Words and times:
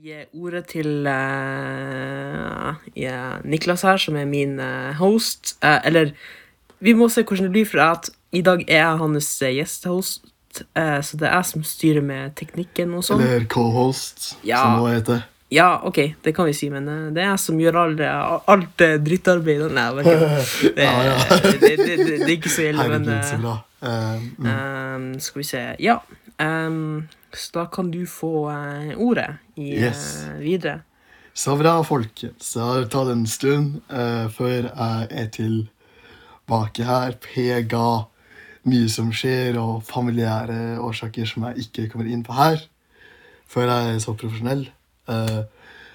gi 0.00 0.22
ordet 0.40 0.64
til 0.72 1.06
uh, 1.06 2.74
ja, 2.96 3.38
Niklas 3.44 3.82
her, 3.84 3.98
som 4.00 4.16
er 4.16 4.24
min 4.28 4.56
uh, 4.60 4.92
host. 5.00 5.56
Uh, 5.64 5.78
eller 5.84 6.12
vi 6.80 6.94
må 6.96 7.08
se 7.12 7.22
hvordan 7.26 7.50
det 7.50 7.54
blir, 7.58 7.68
for 7.68 7.82
at 7.84 8.08
i 8.32 8.40
dag 8.46 8.62
er 8.68 8.78
jeg 8.80 9.00
hans 9.02 9.28
eh, 9.42 9.52
gjestehost. 9.58 10.22
eh, 10.78 11.00
så 11.02 11.16
det 11.18 11.26
er 11.28 11.34
jeg 11.36 11.44
som 11.50 11.64
styrer 11.66 12.00
med 12.06 12.32
teknikken 12.38 12.94
og 12.96 13.04
sånn. 13.04 13.20
Eller 13.20 13.44
co-host, 13.50 14.36
Ja. 14.46 14.62
som 14.62 14.84
det 14.86 14.94
heter. 15.00 15.26
Ja, 15.50 15.80
OK, 15.84 15.98
det 16.24 16.32
kan 16.36 16.46
vi 16.46 16.54
si, 16.54 16.70
men 16.70 16.86
eh, 16.88 17.10
det 17.12 17.24
er 17.24 17.32
jeg 17.32 17.42
som 17.42 17.58
gjør 17.60 17.78
alt 17.82 18.80
eh, 18.86 18.96
drittarbeidet. 19.02 19.72
Nei, 19.74 19.86
bare 19.98 20.14
det, 20.62 20.86
det, 21.60 21.76
det, 21.76 21.96
det, 22.06 22.20
er 22.22 22.34
ikke 22.38 22.54
så 22.54 22.68
ille, 22.70 22.86
men 22.88 23.04
Herregud, 23.04 23.16
eh, 23.18 23.28
så 23.28 23.40
bra. 23.42 23.56
Eh, 23.82 24.24
mm. 24.38 24.46
Ehm, 24.54 25.08
skal 25.20 25.42
vi 25.42 25.48
se 25.50 25.64
Ja. 25.82 25.98
ehm, 26.38 27.08
så 27.32 27.52
da 27.54 27.66
kan 27.72 27.90
du 27.90 28.04
få 28.06 28.50
eh, 28.50 28.94
ordet 28.98 29.38
i, 29.56 29.72
Yes. 29.78 30.22
eh, 30.26 30.38
videre. 30.42 30.80
Så 31.34 31.54
bra, 31.56 31.76
folkens. 31.86 32.52
Det 32.54 32.60
har 32.60 32.88
tatt 32.90 33.08
en 33.12 33.26
stund 33.30 33.76
uh, 33.88 34.26
før 34.34 34.66
jeg 34.66 35.06
er 35.10 35.28
tilbake 35.32 36.84
her. 36.84 37.14
Pega 37.22 37.84
mye 38.68 38.88
som 38.92 39.12
skjer, 39.14 39.56
og 39.62 39.84
familiære 39.86 40.80
årsaker 40.82 41.24
som 41.30 41.46
jeg 41.48 41.64
ikke 41.68 41.86
kommer 41.92 42.10
inn 42.10 42.24
på 42.26 42.34
her. 42.34 42.66
Før 43.48 43.70
jeg 43.70 43.94
er 43.94 44.02
så 44.02 44.16
profesjonell. 44.18 44.66
Uh, 45.08 45.46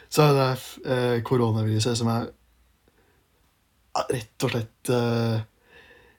så 0.09 0.29
er 0.29 0.34
det 0.40 0.48
uh, 0.88 1.17
koronaviruset 1.27 1.99
som 1.99 2.09
jeg 2.13 2.31
ja, 3.95 4.07
rett 4.15 4.48
og 4.48 4.55
slett 4.55 4.90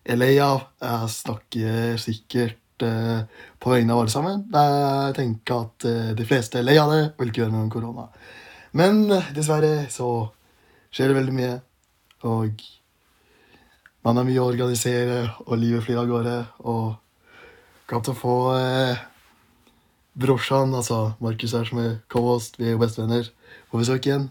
er 0.07 0.17
lei 0.21 0.37
av. 0.41 0.69
Jeg 0.81 1.11
snakker 1.17 1.99
sikkert 2.01 2.61
på 2.83 3.73
vegne 3.73 3.95
av 3.95 4.03
alle 4.03 4.13
sammen. 4.13 4.45
Jeg 4.53 5.17
tenker 5.17 5.63
at 5.65 5.87
eh, 5.89 6.13
de 6.19 6.27
fleste 6.29 6.61
er 6.61 6.67
lei 6.67 6.77
av 6.81 6.93
det 6.93 7.03
og 7.09 7.23
vil 7.23 7.33
ikke 7.33 7.43
gjøre 7.45 7.55
noe 7.55 7.65
med 7.67 7.73
korona. 7.73 8.07
Men 8.77 9.05
eh, 9.15 9.33
dessverre 9.37 9.87
så 9.93 10.11
skjer 10.93 11.11
det 11.13 11.19
veldig 11.19 11.37
mye, 11.37 11.55
og 12.29 12.63
man 14.07 14.21
har 14.21 14.27
mye 14.29 14.39
å 14.43 14.49
organisere, 14.53 15.19
og 15.47 15.59
livet 15.59 15.85
flyr 15.85 16.01
av 16.03 16.11
gårde. 16.11 16.37
Og 16.71 17.91
til 17.91 18.13
å 18.13 18.19
få 18.19 18.37
eh, 18.55 19.05
brorsan, 20.15 20.75
altså 20.75 21.17
Markus 21.21 21.57
her 21.57 21.67
som 21.69 21.83
er 21.83 21.99
co-host, 22.13 22.61
vi 22.61 22.69
er 22.71 22.77
jo 22.77 22.83
bestevenner, 22.83 23.29
på 23.71 23.81
besøk 23.81 24.07
igjen. 24.07 24.31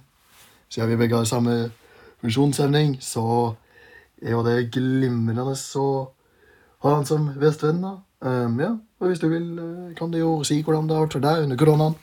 Siden 0.71 0.89
vi 0.93 0.99
begge 0.99 1.19
har 1.19 1.29
samme 1.29 1.69
funksjonshemning, 2.23 2.97
så 3.03 3.55
er 4.21 4.31
jo 4.33 4.43
det 4.45 4.71
glimrende 4.73 5.55
Så 5.59 5.85
ha 6.81 6.95
han 6.95 7.05
som 7.05 7.27
bestevenn. 7.39 7.81
da. 7.81 7.97
Um, 8.25 8.57
ja, 8.57 8.71
og 8.99 9.11
hvis 9.11 9.21
du 9.21 9.27
vil, 9.29 9.51
eh, 9.61 9.91
kan 9.97 10.09
du 10.09 10.17
jo 10.17 10.39
si 10.47 10.63
hvordan 10.65 10.87
det 10.89 10.95
har 10.97 11.05
vært 11.05 11.17
for 11.19 11.25
deg 11.25 11.43
under 11.45 11.59
koronaen. 11.61 11.97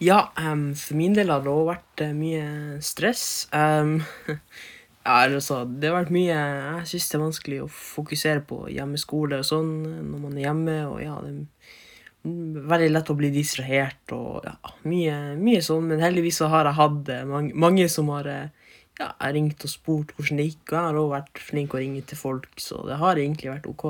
Ja, 0.00 0.28
um, 0.36 0.74
for 0.76 0.96
min 0.96 1.14
del 1.16 1.30
har 1.32 1.40
det 1.40 1.48
også 1.48 1.70
vært 1.70 2.02
eh, 2.04 2.12
mye 2.16 2.46
stress. 2.84 3.48
Um, 3.52 4.02
ja, 5.06 5.14
altså, 5.24 5.62
det 5.64 5.88
har 5.88 6.02
vært 6.02 6.12
mye 6.12 6.36
Jeg 6.36 6.88
syns 6.90 7.08
det 7.08 7.16
er 7.16 7.22
vanskelig 7.22 7.60
å 7.64 7.70
fokusere 7.72 8.42
på 8.44 8.66
hjemmeskole 8.74 9.40
og 9.40 9.48
sånn 9.48 9.70
eh, 9.88 10.02
når 10.04 10.24
man 10.26 10.36
er 10.36 10.44
hjemme. 10.44 10.76
Og 10.90 11.00
ja, 11.00 11.14
det 11.24 11.32
er 11.32 12.68
veldig 12.72 12.90
lett 12.92 13.12
å 13.12 13.16
bli 13.16 13.32
distrahert 13.32 14.16
og 14.16 14.44
ja, 14.44 14.56
mye, 14.84 15.16
mye 15.40 15.64
sånn. 15.64 15.88
Men 15.88 16.04
heldigvis 16.04 16.42
så 16.42 16.50
har 16.52 16.68
jeg 16.68 16.80
hatt 16.80 17.12
eh, 17.14 17.24
mange, 17.28 17.56
mange 17.56 17.88
som 17.92 18.12
har 18.12 18.28
eh, 18.28 18.68
ja, 19.00 19.14
ringt 19.32 19.64
og 19.64 19.72
spurt 19.72 20.12
hvordan 20.16 20.42
det 20.42 20.50
gikk. 20.50 20.62
Og 20.68 20.76
jeg 20.76 20.82
har 20.90 21.00
også 21.00 21.14
vært 21.16 21.44
flink 21.48 21.72
å 21.72 21.80
ringe 21.80 22.04
til 22.04 22.20
folk, 22.20 22.52
så 22.60 22.84
det 22.84 23.00
har 23.00 23.20
egentlig 23.20 23.54
vært 23.54 23.72
OK. 23.72 23.88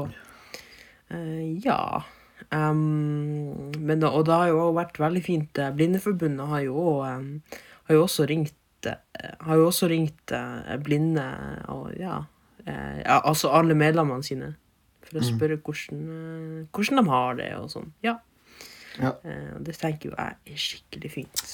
Eh, 1.11 1.59
ja. 1.65 2.03
Um, 2.51 3.73
men 3.81 4.03
da, 4.03 4.11
og 4.13 4.27
det 4.29 4.35
har 4.37 4.51
jo 4.53 4.59
også 4.67 4.77
vært 4.77 5.01
veldig 5.01 5.23
fint. 5.25 5.59
eh, 5.59 5.73
Blindeforbundet 5.75 6.47
har 6.51 6.61
jo, 6.67 6.77
også, 6.77 7.63
har 7.89 7.97
jo 7.97 8.03
også 8.05 8.27
ringt 8.29 8.87
eh, 8.87 9.33
Har 9.41 9.57
jo 9.57 9.67
også 9.71 9.89
ringt 9.91 10.35
eh, 10.37 10.77
blinde 10.85 11.25
og 11.73 11.95
ja, 11.99 12.21
eh, 12.67 13.01
ja 13.03 13.21
Altså 13.25 13.51
alle 13.57 13.75
medlemmene 13.75 14.27
sine. 14.27 14.53
For 15.07 15.21
å 15.21 15.25
spørre 15.27 15.57
hvordan, 15.63 16.03
eh, 16.11 16.67
hvordan 16.75 17.01
de 17.01 17.07
har 17.11 17.39
det 17.39 17.51
og 17.57 17.71
sånn. 17.73 17.93
Ja. 18.05 18.19
Ja. 18.99 19.15
Eh, 19.25 19.55
og 19.57 19.65
det 19.67 19.77
tenker 19.79 20.11
jo 20.11 20.17
jeg 20.17 20.55
er 20.55 20.61
skikkelig 20.61 21.13
fint. 21.13 21.47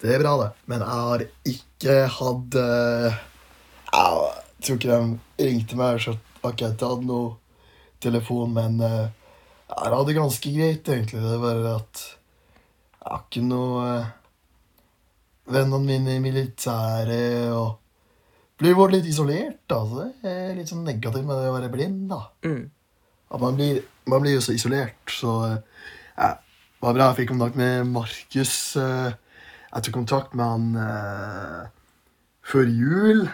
Det 0.00 0.14
er 0.14 0.22
bra, 0.22 0.32
det. 0.40 0.50
Men 0.70 0.80
jeg 0.80 1.04
har 1.04 1.24
ikke 1.52 1.96
hatt 2.16 2.56
eh, 2.56 3.20
Jeg 3.90 4.64
tror 4.64 4.78
ikke 4.78 4.96
de 4.96 5.46
ringte 5.50 5.76
meg, 5.76 6.00
så 6.00 6.16
har 6.42 6.54
ikke 6.54 6.68
jeg 6.70 6.78
hadde 6.80 7.08
noe 7.08 7.36
telefon, 8.02 8.54
men 8.56 8.80
eh, 8.84 9.10
jeg 9.70 9.92
har 9.94 10.06
det 10.06 10.16
ganske 10.16 10.52
greit, 10.54 10.88
egentlig. 10.88 11.20
Det 11.22 11.34
er 11.34 11.42
bare 11.42 11.74
at 11.78 12.02
jeg 13.00 13.06
har 13.06 13.22
ikke 13.26 13.44
noe 13.46 13.84
eh, 13.90 14.16
Vennene 15.50 15.82
mine 15.82 16.12
i 16.14 16.22
militæret 16.22 17.50
og 17.56 17.78
Blir 18.60 18.76
bare 18.76 18.98
litt 18.98 19.06
isolert, 19.08 19.64
altså. 19.72 20.04
Så 20.04 20.20
det 20.20 20.32
er 20.36 20.58
litt 20.58 20.68
sånn 20.68 20.84
negativt 20.84 21.24
med 21.24 21.38
det 21.40 21.48
å 21.48 21.54
være 21.54 21.70
blind, 21.72 22.02
da. 22.10 22.18
Mm. 22.44 22.66
At 23.32 23.40
man 23.40 23.56
blir, 23.56 23.80
man 24.12 24.20
blir 24.20 24.36
jo 24.36 24.42
så 24.44 24.52
isolert, 24.52 25.00
så 25.08 25.32
eh, 25.46 25.86
ja, 26.18 26.28
det 26.36 26.84
var 26.84 26.98
bra 26.98 27.06
jeg 27.08 27.22
fikk 27.22 27.32
kontakt 27.32 27.56
med 27.56 27.88
Markus. 27.88 28.54
Jeg 29.70 29.86
tok 29.86 29.96
kontakt 29.96 30.36
med 30.36 30.44
han 30.44 30.68
eh, 30.82 31.64
før 32.50 32.68
jul. 32.68 33.24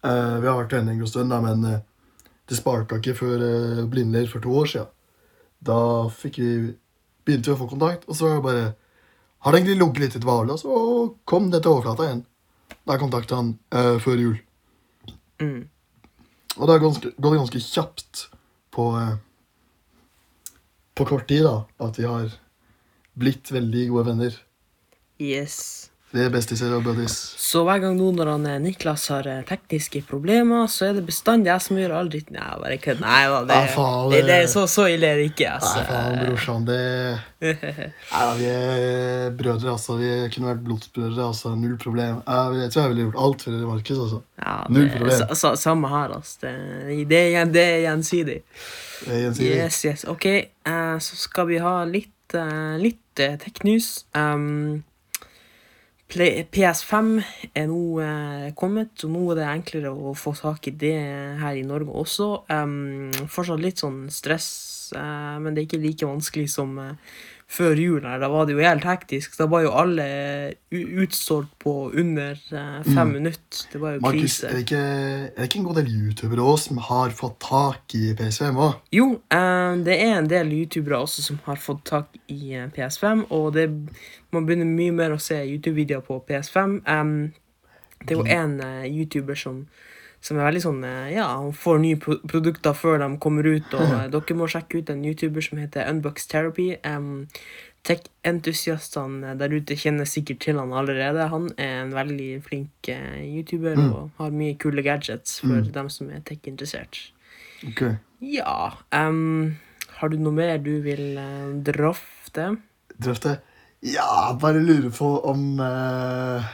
Eh, 0.00 0.36
vi 0.40 0.48
har 0.48 0.56
vært 0.56 0.72
venner 0.72 0.94
en 0.94 1.02
god 1.02 1.10
stund, 1.12 1.32
da, 1.32 1.40
men 1.44 1.66
eh, 1.68 1.82
sparka 2.58 2.98
ikke 2.98 3.16
før 3.18 3.42
uh, 3.44 3.84
blindleir 3.90 4.28
for 4.30 4.42
to 4.44 4.52
år 4.62 4.70
siden. 4.72 4.90
Da 5.60 5.78
fikk 6.08 6.38
vi, 6.40 6.50
begynte 7.26 7.50
vi 7.50 7.56
å 7.56 7.60
få 7.60 7.68
kontakt, 7.70 8.06
og 8.08 8.16
så 8.16 8.28
var 8.28 8.38
det 8.38 8.46
bare 8.46 8.68
Har 9.40 9.52
det 9.52 9.60
egentlig 9.60 9.78
ligget 9.80 10.00
litt 10.02 10.16
i 10.16 10.20
dvale, 10.20 10.52
og 10.52 10.60
så 10.60 11.14
kom 11.24 11.46
det 11.50 11.62
til 11.64 11.72
overflata 11.72 12.04
igjen. 12.04 12.24
Da 12.84 12.92
jeg 12.92 13.00
kontakta 13.00 13.38
han 13.38 13.54
uh, 13.72 13.96
før 14.02 14.20
jul. 14.20 14.36
Mm. 15.40 15.62
Og 16.58 16.66
det 16.66 16.74
har 16.74 16.82
ganske, 16.82 17.12
gått 17.16 17.38
ganske 17.38 17.62
kjapt 17.64 18.26
på 18.74 18.90
uh, 18.92 19.16
På 20.94 21.06
kort 21.08 21.28
tid, 21.28 21.46
da, 21.46 21.64
at 21.80 21.96
vi 21.96 22.04
har 22.04 22.28
blitt 23.16 23.48
veldig 23.52 23.88
gode 23.88 24.06
venner. 24.10 24.36
Yes. 25.20 25.89
Vi 26.10 26.18
er 26.24 26.30
bestiser 26.34 26.72
og 26.74 26.82
buddies. 26.82 27.12
Så 27.38 27.60
hver 27.62 27.78
gang 27.84 27.94
nå 27.94 28.08
når 28.16 28.28
han, 28.32 28.46
eh, 28.50 28.56
Niklas 28.58 29.04
har 29.12 29.26
eh, 29.30 29.44
tekniske 29.46 30.00
problemer, 30.08 30.64
så 30.66 30.88
er 30.88 30.96
det 30.96 31.04
bestandig 31.06 31.46
jeg 31.52 31.62
som 31.62 31.76
gjør 31.78 31.92
all 32.00 32.08
dritten. 32.10 32.34
Nei, 32.34 32.56
bare 32.58 32.78
kødd. 32.82 32.98
Nei 33.04 33.20
da, 33.30 33.36
det, 33.46 33.58
Ja, 33.60 33.68
faen, 33.76 34.10
det, 34.10 34.18
det- 34.18 34.26
det 34.26 34.38
er 34.42 34.48
så, 34.50 34.64
så 34.66 34.88
ille 34.90 35.06
er 35.06 35.20
det 35.20 35.28
ikke. 35.30 35.46
Nei, 35.46 35.60
Altså. 35.60 35.84
faen, 35.86 36.18
brorsan, 36.24 36.64
det 36.66 36.80
Nei, 37.46 38.24
da, 38.26 38.34
Vi 38.40 38.48
er 38.50 39.30
brødre, 39.38 39.70
altså. 39.76 39.96
Vi 40.02 40.10
kunne 40.34 40.50
vært 40.50 40.64
blodsbrødre. 40.66 41.28
altså, 41.30 41.54
Null 41.54 41.78
problem. 41.78 42.18
Jeg, 42.26 42.70
tror 42.74 42.82
jeg 42.82 42.90
ville 42.96 43.06
gjort 43.06 43.22
alt 43.28 43.46
for 43.46 43.50
Markus. 43.70 43.98
altså. 44.08 44.20
Ja, 44.42 44.56
Null 44.68 44.82
det, 44.88 44.92
problem. 44.98 45.16
Så, 45.22 45.34
sa- 45.44 45.54
samme 45.62 45.88
her, 45.94 46.16
altså. 46.18 46.36
Det, 46.42 47.08
det, 47.14 47.24
det 47.54 47.64
er 47.68 47.80
gjensidig. 47.86 48.40
Det 49.06 49.14
er 49.14 49.22
gjensidig. 49.28 49.56
Yes, 49.62 49.82
yes. 49.86 50.04
Ok, 50.10 50.26
eh, 50.26 50.94
så 50.98 51.16
skal 51.22 51.46
vi 51.54 51.58
ha 51.62 51.84
litt, 51.84 52.34
litt 52.82 52.98
tech-news. 53.16 54.04
Um, 54.14 54.48
Play- 54.50 54.89
PS5 56.10 57.10
er 57.54 57.68
nå 57.70 57.82
eh, 58.02 58.48
kommet, 58.58 59.04
og 59.04 59.12
nå 59.14 59.22
er 59.30 59.38
det 59.38 59.46
enklere 59.46 59.92
å 59.94 60.14
få 60.18 60.32
tak 60.38 60.66
i 60.66 60.74
det 60.74 60.96
her 61.38 61.58
i 61.58 61.66
Norge 61.66 61.94
også. 62.02 62.28
Um, 62.50 63.10
fortsatt 63.30 63.62
litt 63.62 63.82
sånn 63.82 64.08
stress, 64.10 64.48
men 64.96 65.54
det 65.54 65.62
er 65.62 65.66
ikke 65.68 65.82
like 65.84 66.06
vanskelig 66.06 66.48
som 66.50 66.78
eh, 66.78 66.94
før 67.50 67.74
jul. 67.82 68.04
her. 68.06 68.20
Da 68.22 68.28
var 68.30 68.46
det 68.46 68.54
jo 68.54 68.60
helt 68.62 68.84
hektisk. 68.86 69.32
Da 69.38 69.46
var 69.50 69.62
jo 69.64 69.72
alle 69.74 70.04
u- 70.70 71.02
utsolgt 71.02 71.50
på 71.58 71.72
under 71.98 72.34
fem 72.48 72.84
fem 72.94 73.10
minutter. 73.16 73.64
Det 73.72 73.80
var 73.82 73.96
jo 73.96 74.00
Markus, 74.04 74.20
krise. 74.20 74.46
er 74.46 74.52
det, 74.54 74.60
ikke, 74.66 74.82
er 74.82 75.34
det 75.40 75.48
ikke 75.48 75.58
en 75.58 75.66
god 75.70 75.80
del 75.80 75.90
youtubere 75.90 76.46
også 76.52 76.68
som 76.70 76.78
har 76.86 77.10
fått 77.10 77.38
tak 77.42 77.94
i 77.98 78.12
PS5 78.14 78.60
òg? 78.68 78.78
Jo, 78.94 79.08
eh, 79.34 79.74
det 79.88 79.98
er 79.98 80.14
en 80.20 80.30
del 80.30 80.52
youtubere 80.60 81.02
også 81.02 81.22
som 81.26 81.40
har 81.48 81.56
fått 81.58 81.84
tak 81.90 82.20
i 82.28 82.54
eh, 82.54 82.68
PS5, 82.76 83.26
og 83.30 83.52
det, 83.58 83.66
man 84.30 84.46
begynner 84.46 84.70
mye 84.70 84.94
mer 84.94 85.16
å 85.16 85.20
se 85.20 85.42
YouTube-videoer 85.42 86.06
på 86.06 86.20
PS5. 86.30 86.78
Det 88.00 88.14
er 88.14 88.16
jo 88.16 88.24
en 88.32 88.60
eh, 88.64 88.86
YouTuber 88.88 89.34
som, 89.36 89.64
som 90.20 90.36
er 90.36 90.46
veldig 90.50 90.62
sånn 90.64 90.84
eh, 90.84 91.14
Ja, 91.14 91.30
han 91.38 91.54
får 91.56 91.80
nye 91.82 91.98
pro 92.00 92.18
produkter 92.28 92.76
før 92.76 93.00
de 93.00 93.08
kommer 93.22 93.46
ut, 93.48 93.72
og 93.72 93.86
eh, 93.86 94.06
dere 94.14 94.38
må 94.38 94.48
sjekke 94.50 94.82
ut 94.82 94.92
en 94.92 95.04
YouTuber 95.08 95.44
som 95.44 95.60
heter 95.62 95.88
Unbox 95.90 96.28
Therapy. 96.30 96.74
Um, 96.84 97.26
Tech-entusiastene 97.80 99.32
der 99.40 99.54
ute 99.56 99.76
kjenner 99.78 100.04
sikkert 100.04 100.42
til 100.44 100.58
han 100.60 100.74
allerede. 100.76 101.30
Han 101.32 101.48
er 101.56 101.78
en 101.86 101.94
veldig 101.96 102.28
flink 102.44 102.90
eh, 102.92 103.22
YouTuber 103.24 103.80
og 103.80 104.20
har 104.20 104.36
mye 104.36 104.58
kule 104.60 104.84
gadgets 104.84 105.38
for 105.40 105.64
dem 105.64 105.88
som 105.92 106.10
er 106.12 106.20
tech-interessert. 106.28 107.00
Ok. 107.64 107.86
Ja 108.24 108.72
um, 108.92 109.56
Har 109.98 110.08
du 110.12 110.16
noe 110.20 110.32
mer 110.32 110.58
du 110.60 110.74
vil 110.84 111.16
uh, 111.16 111.56
drøfte? 111.64 112.50
Drøfte? 113.00 113.38
Ja, 113.80 114.36
bare 114.40 114.60
lurer 114.60 114.92
på 114.92 115.08
om 115.28 115.60
eh, 115.64 116.48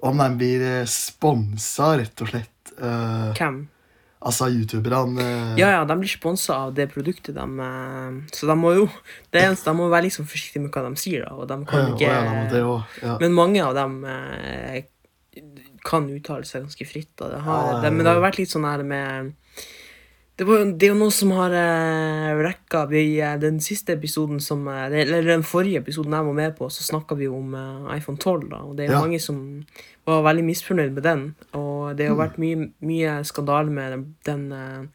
Om 0.00 0.20
den 0.22 0.36
blir 0.40 0.64
sponsa, 0.88 1.90
rett 2.00 2.24
og 2.24 2.30
slett. 2.32 2.57
Eh, 2.78 3.34
Hvem? 3.38 3.58
Altså, 4.18 4.48
youtuberne 4.50 5.22
uh... 5.22 5.52
Ja, 5.60 5.68
ja, 5.76 5.82
de 5.86 5.94
blir 6.00 6.10
sponsa 6.10 6.56
av 6.64 6.72
det 6.74 6.88
produktet, 6.90 7.36
de. 7.36 7.44
uh, 7.62 8.18
Så 8.34 8.48
de 8.50 8.56
må 8.58 8.72
jo 8.74 8.88
det 9.30 9.44
eneste, 9.44 9.70
de 9.70 9.78
må 9.78 9.86
være 9.92 10.08
liksom 10.08 10.26
forsiktige 10.26 10.64
med 10.64 10.74
hva 10.74 10.88
de 10.88 10.98
sier, 10.98 11.26
da. 11.26 11.36
Og 11.38 11.46
de 11.50 11.58
kan 11.70 11.92
ikke 11.92 12.08
ja, 12.08 12.22
må 12.26 12.46
også, 12.48 13.02
ja. 13.04 13.18
Men 13.22 13.36
mange 13.38 13.62
av 13.62 13.76
dem 13.78 14.00
kan 15.86 16.08
uttale 16.10 16.46
seg 16.48 16.64
ganske 16.66 16.86
fritt. 16.88 17.12
Da. 17.18 17.30
Det 17.36 17.42
har, 17.46 17.68
det, 17.84 17.92
men 17.94 18.02
det 18.02 18.10
har 18.10 18.18
jo 18.18 18.26
vært 18.26 18.40
litt 18.40 18.50
sånn 18.52 18.66
her 18.66 18.82
med 18.86 19.36
det, 20.38 20.44
var, 20.46 20.64
det 20.78 20.86
er 20.86 20.92
jo 20.94 20.98
noe 21.00 21.14
som 21.14 21.32
har 21.36 21.54
eh, 21.58 22.32
rekka 22.46 22.84
vi, 22.90 23.02
eh, 23.20 23.36
Den 23.42 23.58
siste 23.64 23.96
episoden 23.98 24.38
som 24.44 24.66
eh, 24.70 24.86
Eller 25.02 25.22
den 25.26 25.42
forrige 25.46 25.80
episoden 25.82 26.14
jeg 26.14 26.28
var 26.30 26.36
med 26.38 26.56
på, 26.58 26.68
så 26.70 26.86
snakka 26.86 27.16
vi 27.18 27.26
om 27.28 27.54
eh, 27.58 27.96
iPhone 27.98 28.18
12. 28.22 28.48
da 28.52 28.62
Og 28.64 28.76
det 28.78 28.86
er 28.86 28.92
jo 28.92 28.98
Ja. 28.98 29.02
mange 29.06 29.20
som 29.20 29.40
var 30.08 30.22
veldig 30.24 30.44
misfornøyd 30.46 30.92
med 30.96 31.02
den. 31.04 31.34
Og 31.52 31.96
det 31.98 32.06
har 32.08 32.14
Mm. 32.16 32.22
vært 32.22 32.38
mye, 32.38 32.70
mye 32.80 33.24
skandale 33.28 33.68
med 33.70 33.90
den, 33.92 34.04
den 34.24 34.52
eh, 34.52 34.86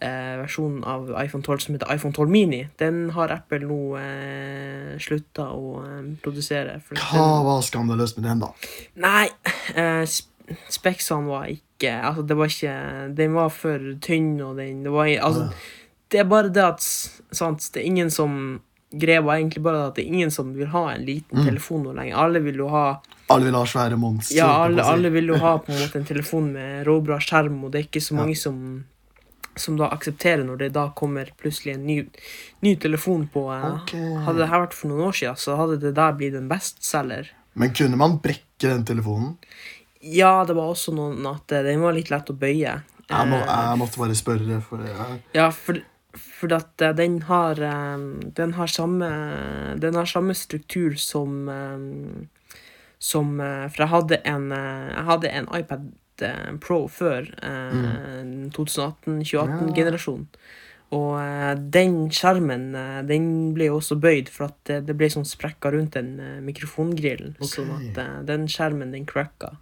eh, 0.00 0.36
versjonen 0.40 0.84
av 0.86 1.10
iPhone 1.24 1.42
12 1.44 1.58
som 1.66 1.74
heter 1.74 1.90
iPhone 1.92 2.14
12 2.14 2.30
Mini. 2.30 2.62
Den 2.78 3.10
har 3.10 3.28
Apple 3.34 3.58
nå 3.66 3.80
eh, 3.98 4.94
slutta 4.98 5.50
å 5.52 5.82
produsere. 6.22 6.78
Hva 6.88 7.12
den- 7.12 7.44
var 7.50 7.60
skandaløst 7.66 8.16
med 8.16 8.24
den, 8.30 8.38
da? 8.38 8.52
Nei, 8.96 9.28
eh, 9.74 10.06
speksene 10.72 11.26
var 11.28 11.46
ikke 11.52 11.64
Altså, 12.02 12.22
det 12.26 12.36
var 12.36 12.46
ikke 12.50 13.14
Den 13.14 13.34
var 13.36 13.48
for 13.54 13.78
tynn, 14.02 14.40
og 14.42 14.56
den 14.58 14.82
det 14.82 14.90
var, 14.92 15.06
Altså, 15.06 15.52
det 16.10 16.20
er 16.20 16.24
bare 16.24 16.48
det 16.50 16.64
at 16.64 16.80
Sant, 17.32 17.68
det 17.74 17.82
er 17.82 17.86
ingen 17.86 18.10
som 18.10 18.60
Greia 18.90 19.20
var 19.20 19.36
egentlig 19.36 19.60
bare 19.62 19.86
at 19.90 19.94
det 19.98 20.06
er 20.06 20.12
ingen 20.14 20.30
som 20.32 20.54
vil 20.56 20.66
ha 20.72 20.86
en 20.94 21.02
liten 21.04 21.38
Mm. 21.38 21.44
telefon 21.44 21.82
nå 21.84 21.92
lenger. 21.92 22.16
Alle 22.16 22.40
vil 22.40 22.56
jo 22.56 22.68
ha 22.72 23.00
Alle 23.28 23.44
vil 23.44 23.54
ha 23.54 23.64
svære 23.68 23.98
monstre. 24.00 24.36
Ja, 24.38 24.46
alle, 24.64 24.82
si. 24.82 24.88
alle 24.90 25.10
vil 25.12 25.26
jo 25.28 25.36
ha 25.36 25.58
på 25.58 25.68
en 25.74 25.78
måte 25.82 25.96
en 26.00 26.06
telefon 26.08 26.52
med 26.54 26.86
råbra 26.86 27.18
skjerm, 27.20 27.58
og 27.64 27.70
det 27.72 27.78
er 27.82 27.84
ikke 27.90 28.00
så 28.00 28.14
Ja. 28.16 28.22
mange 28.22 28.36
som 28.36 28.84
som 29.58 29.76
da 29.76 29.88
aksepterer 29.90 30.44
når 30.46 30.56
det 30.58 30.72
da 30.72 30.88
kommer 30.94 31.26
plutselig 31.36 31.74
en 31.74 31.84
ny, 31.84 32.06
ny 32.62 32.76
telefon 32.76 33.28
på 33.28 33.42
eh, 33.52 33.74
Ok. 33.74 33.92
Hadde 34.24 34.38
det 34.38 34.48
her 34.48 34.60
vært 34.66 34.72
for 34.72 34.88
noen 34.88 35.08
år 35.08 35.12
siden, 35.18 35.36
så 35.36 35.56
hadde 35.58 35.80
det 35.80 35.94
der 35.94 36.12
blitt 36.12 36.34
en 36.38 36.48
bestselger. 36.48 37.26
Men 37.56 37.72
kunne 37.74 37.96
man 37.98 38.18
brekke 38.22 38.68
den 38.70 38.84
telefonen? 38.84 39.36
Ja, 40.00 40.44
det 40.44 40.54
var 40.54 40.70
også 40.70 40.94
noen 40.94 41.26
at 41.26 41.52
eh, 41.52 41.64
den 41.66 41.82
var 41.82 41.96
litt 41.96 42.10
lett 42.12 42.30
å 42.30 42.36
bøye. 42.38 42.78
Jeg, 43.08 43.28
må, 43.30 43.38
Eh, 43.40 43.62
jeg 43.70 43.78
måtte 43.80 44.02
bare 44.02 44.16
spørre, 44.18 44.60
for 44.62 44.84
det 44.84 44.92
Ja, 45.34 45.48
for, 45.54 45.80
for 46.14 46.52
at 46.54 46.82
eh, 46.84 46.92
den 46.92 47.22
har 47.24 47.56
Den 48.36 48.52
har 48.58 48.68
samme 48.68 49.08
Den 49.80 49.96
har 49.96 50.04
samme 50.04 50.34
struktur 50.36 50.94
som 51.00 51.48
Som 52.98 53.38
For 53.38 53.78
jeg 53.78 53.88
hadde 53.88 54.20
en 54.28 54.50
Jeg 54.52 55.04
hadde 55.08 55.32
en 55.32 55.48
iPad 55.56 55.88
Pro 56.60 56.88
før. 56.88 57.28
mm. 57.46 58.50
2018-2018-generasjon. 58.50 60.24
Og 60.90 61.60
den 61.70 62.08
skjermen 62.10 62.72
den 63.06 63.28
ble 63.54 63.68
også 63.70 63.94
bøyd, 64.02 64.26
for 64.28 64.48
at 64.48 64.72
det, 64.82 64.96
ble 64.98 65.06
sånn 65.14 65.28
sprekker 65.28 65.76
rundt 65.76 65.94
den 65.94 66.42
mikrofongrillen. 66.42 67.36
Okay. 67.38 67.52
Sånn 67.52 67.70
at 67.70 68.26
den 68.26 68.48
skjermen, 68.50 68.90
den 68.90 69.06
cracka. 69.06 69.52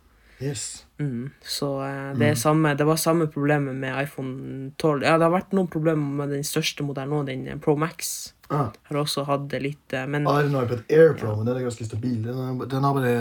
Yes. 0.42 0.86
Mm, 0.98 1.30
så 1.40 1.68
eh, 1.86 2.18
det, 2.18 2.28
er 2.28 2.34
samme, 2.34 2.74
det 2.76 2.84
var 2.86 2.98
samme 3.00 3.26
problemet 3.32 3.76
med 3.76 4.02
iPhone 4.02 4.70
12. 4.78 5.04
Ja, 5.04 5.16
det 5.16 5.24
har 5.24 5.32
vært 5.32 5.56
noen 5.56 5.70
problemer 5.72 6.20
med 6.20 6.34
den 6.36 6.44
største 6.44 6.84
modellen 6.84 7.14
nå, 7.14 7.22
den 7.28 7.46
eh, 7.48 7.58
Pro 7.62 7.76
Max. 7.80 8.34
Ah, 8.52 8.68
Har 8.90 9.00
også 9.00 9.24
hatt 9.26 9.48
det 9.50 9.62
litt, 9.64 9.96
eh, 9.96 10.04
men 10.06 10.28
jeg 10.28 10.36
har 10.36 10.50
en 10.50 10.60
iPad 10.60 10.92
Air 10.92 11.16
Pro, 11.16 11.34
men 11.38 11.48
den 11.48 11.56
er 11.56 11.66
ganske 11.66 11.88
stabil. 11.88 12.20
Den, 12.26 12.42
er, 12.44 12.68
den 12.68 12.86
har 12.86 12.96
bare 12.98 13.14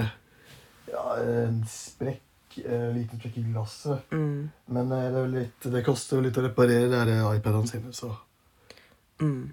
ja, 0.92 1.06
en 1.24 1.64
sprekk, 1.72 2.60
en 2.66 2.94
liten 2.98 3.22
sprekk 3.22 3.40
i 3.40 3.48
glasset. 3.48 4.12
mm, 4.12 4.52
Men 4.76 4.92
det, 4.92 5.02
er 5.08 5.32
litt, 5.32 5.72
det 5.72 5.86
koster 5.88 6.20
jo 6.20 6.28
litt 6.28 6.40
å 6.40 6.46
reparere 6.46 7.06
iPadene 7.32 7.72
sine, 7.72 7.96
så 7.96 8.12
mm. 9.24 9.44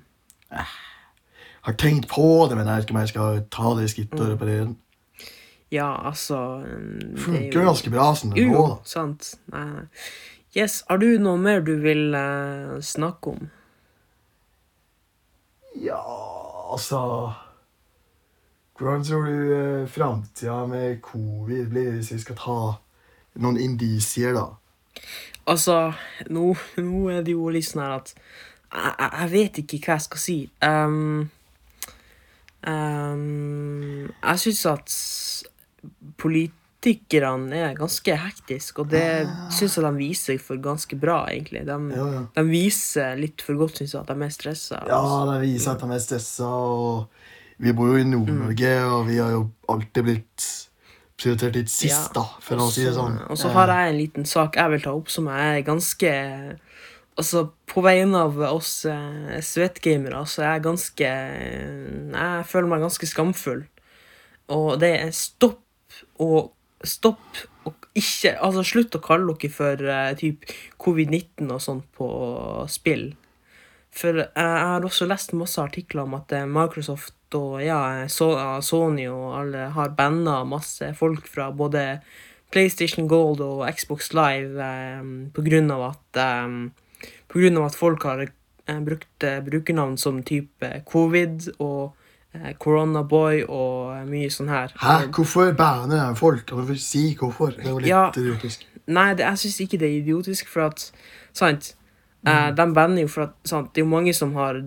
har 0.51 1.79
tenkt 1.79 2.11
på 2.11 2.27
det, 2.51 2.59
men 2.59 2.67
jeg 2.67 2.75
vet 2.75 2.89
ikke 2.91 2.99
om 2.99 3.05
jeg 3.05 3.15
skal 3.15 3.45
ta 3.55 3.75
det 3.79 3.91
skrittet 3.95 4.19
og 4.19 4.35
reparere 4.35 4.67
den. 4.67 4.81
Ja, 5.73 5.89
altså 6.11 6.37
er 6.67 7.17
Funker 7.17 7.57
jo 7.63 7.65
ganske 7.71 7.91
bra 7.95 8.11
som 8.19 8.31
det 8.35 8.43
Jo, 8.45 8.51
nå, 8.53 8.65
da. 8.69 8.77
sant. 8.85 9.31
Nei, 9.55 9.65
nei. 9.71 9.85
Yes, 10.55 10.83
har 10.91 10.99
du 11.01 11.07
noe 11.19 11.39
mer 11.41 11.63
du 11.65 11.73
vil 11.81 12.13
eh, 12.15 12.75
snakke 12.85 13.33
om? 13.33 13.47
Ja, 15.81 16.03
altså 16.73 17.33
Hvordan 18.79 19.05
tror 19.05 19.25
du 19.25 19.53
eh, 19.57 19.89
framtida 19.89 20.67
med 20.67 21.01
covid 21.03 21.67
blir 21.73 21.93
hvis 21.97 22.13
vi 22.13 22.19
skal 22.21 22.37
ta 22.37 22.57
noen 23.41 23.57
indisier, 23.61 24.35
da? 24.37 24.49
Altså, 25.49 25.93
nå, 26.29 26.51
nå 26.77 27.03
er 27.15 27.23
det 27.25 27.33
jo 27.37 27.49
litt 27.53 27.65
sånn 27.71 27.83
her 27.87 27.95
at 28.01 28.13
jeg- 28.73 29.13
jeg 29.21 29.31
vet 29.33 29.59
ikke 29.63 29.79
hva 29.87 29.95
jeg 29.97 30.03
skal 30.03 30.19
si. 30.21 30.37
Um, 30.63 31.31
um, 32.67 34.13
jeg 34.23 34.39
syns 34.45 34.67
at 34.67 34.95
politikerne 36.23 37.61
er 37.69 37.77
ganske 37.79 38.17
hektiske, 38.25 38.83
og 38.83 38.91
det 38.95 39.05
syns 39.55 39.77
jeg 39.79 39.85
de 39.85 39.93
viser 39.99 40.41
for 40.43 40.63
ganske 40.63 40.99
bra, 40.99 41.25
egentlig. 41.31 41.65
De, 41.69 41.79
Ja, 41.95 42.09
ja. 42.17 42.25
de 42.39 42.45
viser 42.51 43.15
litt 43.21 43.43
for 43.45 43.59
godt, 43.61 43.79
syns 43.83 43.95
jeg, 43.95 44.03
at 44.03 44.11
de 44.11 44.27
er 44.27 44.35
stressa. 44.35 44.83
Ja, 44.91 45.05
de 45.31 45.39
viser 45.45 45.75
at 45.75 45.85
de 45.85 45.95
er 45.95 46.03
stressa, 46.03 46.49
og 46.49 47.63
vi 47.63 47.75
bor 47.77 47.93
jo 47.93 48.01
i 48.03 48.09
Nord-Norge, 48.09 48.75
og 48.91 49.07
vi 49.11 49.21
har 49.23 49.31
jo 49.37 49.47
alltid 49.71 50.09
blitt 50.09 50.51
prioritert 51.23 51.55
litt 51.55 51.71
sist, 51.71 52.11
Ja, 52.11 52.23
da, 52.23 52.25
for 52.43 52.59
å 52.65 52.69
si 52.73 52.83
det 52.87 52.97
sånn. 52.97 53.21
Og 53.31 53.39
så 53.39 53.53
har 53.55 53.71
jeg 53.71 53.93
en 53.93 53.99
liten 54.01 54.27
sak 54.27 54.59
jeg 54.59 54.73
vil 54.75 54.83
ta 54.83 54.95
opp 54.97 55.11
som 55.13 55.31
jeg 55.31 55.59
er 55.59 55.67
ganske 55.67 56.13
Altså, 57.13 57.43
på 57.69 57.83
vegne 57.85 58.23
av 58.25 58.39
oss 58.49 58.87
eh, 58.89 59.35
svettgamere, 59.45 60.23
så 60.25 60.41
er 60.47 60.55
jeg 60.55 60.63
ganske 60.65 61.11
Jeg 61.13 62.47
føler 62.49 62.71
meg 62.71 62.81
ganske 62.87 63.09
skamfull. 63.11 63.67
Og 64.49 64.81
det 64.81 64.95
er 64.97 65.13
stopp 65.13 65.62
og 66.23 66.53
Stopp 66.83 67.43
og 67.69 67.89
ikke 67.95 68.33
Altså, 68.43 68.65
slutt 68.67 68.97
å 68.97 69.03
kalle 69.05 69.35
dere 69.39 69.53
for 69.53 69.83
uh, 69.87 70.13
typ 70.19 70.49
covid-19 70.83 71.51
og 71.53 71.61
sånt 71.63 71.89
på 71.95 72.09
spill. 72.73 73.13
For 73.93 74.23
jeg 74.25 74.63
har 74.65 74.85
også 74.87 75.07
lest 75.07 75.35
masse 75.37 75.61
artikler 75.61 76.07
om 76.07 76.17
at 76.17 76.33
uh, 76.35 76.49
Microsoft 76.49 77.37
og 77.37 77.61
ja, 77.65 77.79
so 78.13 78.33
Sony 78.65 79.07
og 79.09 79.37
alle 79.39 79.69
har 79.77 79.95
banna 79.97 80.43
masse 80.49 80.91
folk 80.99 81.29
fra 81.31 81.51
både 81.57 82.01
PlayStation 82.53 83.07
Gold 83.09 83.41
og 83.45 83.65
Xbox 83.73 84.11
Live 84.17 84.61
um, 85.01 85.15
på 85.33 85.45
grunn 85.47 85.71
av 85.73 85.87
at 85.93 86.23
um, 86.45 86.59
at 87.33 87.77
folk 87.79 88.05
har 88.05 88.27
brukt 88.85 89.25
brukernavn 89.47 89.97
som 89.99 90.21
type 90.23 90.69
covid 90.89 91.49
og 91.57 91.97
Coronaboy 92.59 93.43
og 93.49 93.93
eh, 93.97 94.05
mye 94.09 94.31
sånn 94.33 94.49
her. 94.49 94.73
Hæ? 94.81 95.11
Hvorfor 95.13 95.51
jeg 95.51 96.17
folk? 96.17 96.47
Kan 96.49 96.67
du 96.67 96.75
si 96.81 97.15
hvorfor? 97.19 97.53
Det 97.57 97.67
er 97.67 97.71
jo 97.71 97.79
litt 97.79 97.89
Ja. 97.93 98.07
idiotisk. 98.11 98.67
Nei, 98.87 99.15
det, 99.15 99.25
jeg 99.29 99.39
syns 99.45 99.61
ikke 99.61 99.79
det 99.79 99.89
er 99.89 100.01
idiotisk, 100.01 100.49
for 100.49 100.63
at 100.71 100.91
Sant? 101.33 101.75
Eh, 102.27 102.51
de 102.55 102.67
banner 102.75 103.03
jo 103.03 103.09
for 103.09 103.23
at 103.29 103.35
sant? 103.45 103.73
Det 103.75 103.83
er 103.83 103.85
jo 103.85 103.91
mange 103.91 104.13
som 104.15 104.35
har 104.35 104.59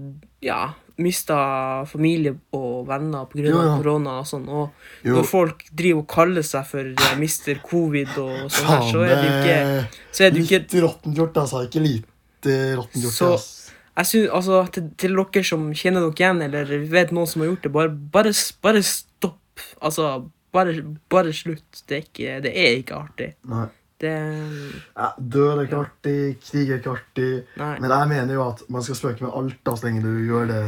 ja, 0.42 0.74
mista 0.98 1.84
familie 1.86 2.36
og 2.54 2.86
venner 2.88 3.26
pga. 3.32 3.44
Jo, 3.50 3.62
ja. 3.64 3.76
korona 3.78 4.20
og 4.22 4.26
sånn. 4.30 4.48
Og 4.48 4.72
Jo. 5.04 5.16
når 5.18 5.28
folk 5.30 5.66
driver 5.72 6.00
og 6.04 6.08
kaller 6.08 6.42
seg 6.44 6.66
for 6.70 6.80
eh, 6.86 7.16
Mr. 7.18 7.60
Covid 7.66 8.18
og 8.18 8.50
sånn 8.52 8.70
her, 8.72 8.82
så 8.92 9.04
er 9.04 9.16
det 9.16 9.26
jo 9.26 9.36
ikke 9.42 9.88
Så 10.12 10.24
er 10.26 10.32
det 10.32 10.40
Litt 10.46 10.52
råttent 10.86 11.16
gjort, 11.18 11.38
altså. 11.38 11.64
Ikke 11.68 11.84
lite 11.84 12.58
råttent 12.78 13.04
gjort. 13.04 13.14
Så-. 13.20 13.65
Jeg 13.98 14.06
synes, 14.10 14.30
altså, 14.36 14.62
til, 14.76 14.90
til 15.00 15.16
dere 15.16 15.44
som 15.48 15.70
kjenner 15.74 16.04
dere 16.04 16.20
igjen, 16.20 16.42
eller 16.50 16.74
vet 16.92 17.12
noen 17.16 17.28
som 17.32 17.42
har 17.46 17.54
gjort 17.54 17.64
det, 17.64 17.72
bare, 17.72 17.90
bare, 18.18 18.34
bare 18.66 18.82
stopp. 18.84 19.64
Altså, 19.82 20.10
bare, 20.56 20.76
bare 21.12 21.32
slutt. 21.34 21.84
Det 21.88 21.98
er 21.98 22.04
ikke, 22.10 22.38
det 22.44 22.52
er 22.60 22.80
ikke 22.82 22.96
artig. 23.06 23.34
Nei. 23.48 23.68
Det 24.04 24.12
Ja, 24.12 25.14
død 25.18 25.52
er 25.54 25.62
ikke 25.64 25.78
artig, 25.86 26.16
krig 26.44 26.70
er 26.74 26.82
ikke 26.82 26.98
artig. 26.98 27.30
Nei. 27.56 27.76
Men 27.80 27.94
jeg 27.94 28.10
mener 28.12 28.34
jo 28.36 28.42
at 28.50 28.66
man 28.70 28.84
skal 28.84 28.98
spøke 29.00 29.24
med 29.24 29.32
alt 29.32 29.56
da, 29.64 29.76
så 29.80 29.88
lenge 29.88 30.02
du 30.04 30.12
gjør 30.28 30.50
det 30.52 30.64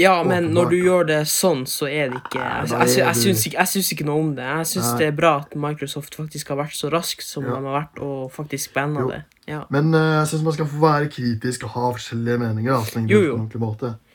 Ja, 0.00 0.14
men 0.24 0.46
når 0.54 0.70
du 0.70 0.76
gjør 0.78 1.04
det 1.10 1.18
sånn, 1.28 1.66
så 1.68 1.90
er 1.90 2.08
det 2.14 2.22
ikke 2.22 2.40
Ja, 2.40 2.62
Jeg, 2.64 2.88
jeg, 2.88 3.02
jeg, 3.02 3.16
syns 3.20 3.44
ikke, 3.50 3.58
jeg 3.58 3.72
syns 3.74 3.92
ikke 3.92 4.06
noe 4.08 4.22
om 4.24 4.30
det. 4.38 4.46
Jeg 4.48 4.70
syns 4.72 4.88
Nei. 4.94 4.98
det 5.02 5.08
er 5.10 5.16
bra 5.20 5.32
at 5.42 5.52
Microsoft 5.66 6.16
faktisk 6.16 6.54
har 6.54 6.60
vært 6.62 6.78
så 6.78 6.88
rask 6.94 7.20
som 7.26 7.44
Ja. 7.44 7.50
de 7.58 7.68
har 7.68 7.76
vært, 7.82 8.00
og 8.00 8.32
faktisk 8.32 8.72
banna 8.72 9.04
det. 9.10 9.20
Ja. 9.50 9.64
Men 9.74 9.94
eh, 9.94 10.12
jeg 10.20 10.30
syns 10.30 10.46
man 10.46 10.56
skal 10.56 10.68
få 10.70 10.82
være 10.84 11.10
kritisk 11.12 11.66
og 11.66 11.74
ha 11.74 11.90
forskjellige 11.96 12.38
meninger. 12.44 12.74
Altså, 12.76 13.02
Jo, 13.10 13.20
jo. 13.24 13.38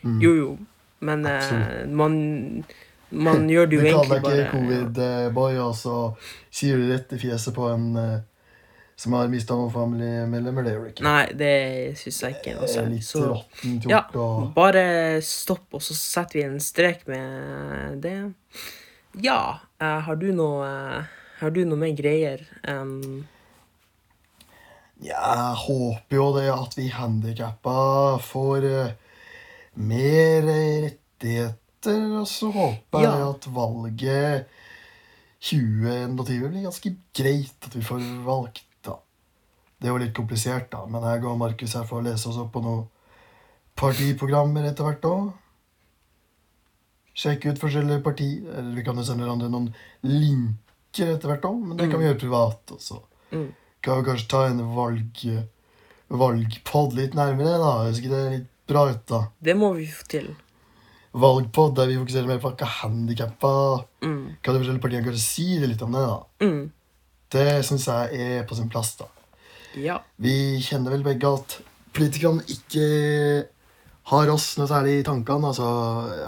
Mm. 0.06 0.20
Jo, 0.22 0.34
jo, 0.36 0.52
men 1.00 1.26
uh, 1.26 1.90
man 1.90 2.14
Man 3.10 3.50
gjør 3.54 3.66
det 3.66 3.78
jo 3.78 3.82
egentlig 3.82 4.10
bare 4.10 4.20
Du 4.20 4.28
kaller 4.28 4.38
deg 4.38 4.46
ikke 4.46 4.54
covid-boy, 4.54 5.58
og 5.66 5.76
så 5.76 5.98
sier 6.54 6.80
du 6.80 6.88
rett 6.92 7.12
i 7.14 7.20
fjeset 7.20 7.56
på 7.56 7.68
en 7.74 7.92
uh, 7.98 8.16
som 8.96 9.12
har 9.18 9.28
mista 9.28 9.58
noen 9.60 9.74
familiemedlemmer. 9.74 10.64
Det 10.64 10.72
gjør 10.72 10.84
du 10.86 10.92
ikke. 10.94 11.04
Nei, 11.04 11.24
det 11.36 11.56
syns 12.00 12.22
jeg 12.24 12.38
ikke 12.38 12.54
er 12.56 12.70
særlig. 12.72 13.02
litt 13.02 13.08
Så 13.10 13.24
råttent 13.26 13.88
gjort. 13.90 13.92
ja, 13.92 14.02
og... 14.24 14.46
bare 14.56 14.86
stopp, 15.26 15.68
og 15.76 15.84
så 15.84 15.98
setter 16.00 16.40
vi 16.40 16.46
en 16.48 16.62
strek 16.64 17.04
med 17.12 18.00
det. 18.06 18.16
Ja, 19.26 19.40
uh, 19.84 20.00
har 20.08 20.20
du 20.20 20.30
noe 20.36 20.70
Har 21.36 21.52
du 21.52 21.66
noe 21.68 21.76
mer 21.76 21.92
greier? 21.92 22.46
Um, 22.64 23.26
Jeg 25.06 25.56
håper 25.62 26.18
jo 26.18 26.28
det 26.38 26.48
at 26.50 26.76
vi 26.78 26.88
handikappa 26.90 27.76
får 28.26 28.66
eh, 28.70 28.94
mer 29.78 30.48
rettigheter, 30.48 32.06
og 32.22 32.28
så 32.32 32.50
håper 32.56 33.04
jeg 33.06 33.20
Ja. 33.22 33.30
at 33.30 33.48
valget 33.54 34.48
2021 35.46 36.50
blir 36.50 36.64
ganske 36.66 36.92
greit 37.14 37.68
at 37.68 37.76
vi 37.76 37.84
får 37.86 38.02
valgt, 38.26 38.66
da. 38.88 38.96
Det 39.78 39.88
er 39.88 39.94
jo 39.94 40.02
litt 40.02 40.16
komplisert, 40.18 40.72
da, 40.72 40.86
men 40.90 41.04
jeg 41.06 41.24
og 41.30 41.38
Markus 41.38 41.76
her 41.78 41.86
får 41.86 42.02
lese 42.08 42.30
oss 42.32 42.40
opp 42.42 42.54
på 42.56 42.64
noen 42.66 42.88
partiprogrammer 43.78 44.66
etter 44.72 44.88
hvert 44.88 45.06
òg. 45.06 45.28
Sjekke 47.16 47.52
ut 47.54 47.60
forskjellige 47.62 48.02
partier. 48.04 48.48
Eller 48.58 48.74
vi 48.76 48.84
kan 48.84 48.98
jo 49.00 49.04
sende 49.08 49.24
hverandre 49.24 49.50
noen 49.52 49.70
linker 50.04 51.14
etter 51.14 51.30
hvert 51.32 51.46
òg, 51.48 51.62
men 51.62 51.78
det 51.78 51.90
kan 51.92 52.00
vi 52.02 52.08
gjøre 52.10 52.20
privat 52.24 52.74
også. 52.76 53.02
Mm. 53.36 53.50
Kan 53.86 54.00
vi 54.00 54.08
kanskje 54.08 54.30
ta 54.32 54.40
en 54.50 54.64
valg, 54.74 55.20
valgpod 56.10 56.96
litt 56.98 57.14
nærmere, 57.18 57.60
da? 57.62 57.74
Høres 57.84 58.02
ikke 58.02 58.14
det 58.14 58.22
er 58.24 58.34
litt 58.40 58.48
bra 58.66 58.88
ut, 58.90 59.04
da? 59.12 59.20
Det 59.46 59.54
må 59.58 59.70
vi 59.78 59.86
få 59.94 60.08
til. 60.10 60.32
Valgpod 61.16 61.76
der 61.78 61.92
vi 61.92 62.00
fokuserer 62.00 62.32
mer 62.32 62.42
på 62.44 62.52
hva 62.56 62.72
handikappa 62.82 63.52
Mm. 64.06 64.38
Hva 64.38 64.54
de 64.54 64.60
forskjellige 64.60 64.82
partiene 64.84 65.06
kanskje 65.06 65.22
sier 65.24 65.64
litt 65.66 65.82
om 65.82 65.96
det, 65.96 66.02
da. 66.06 66.18
Mm. 66.46 66.66
Det 67.34 67.46
syns 67.66 67.88
jeg 67.90 68.20
er 68.22 68.44
på 68.46 68.58
sin 68.58 68.70
plass, 68.70 68.92
da. 69.00 69.08
Ja. 69.82 70.00
Vi 70.22 70.62
kjenner 70.62 70.94
vel 70.94 71.06
begge 71.06 71.32
at 71.40 71.58
politikerne 71.96 72.46
ikke 72.46 73.48
har 74.12 74.30
oss 74.30 74.52
noe 74.60 74.70
særlig 74.70 75.00
i 75.00 75.06
tankene, 75.08 75.50
altså 75.50 75.66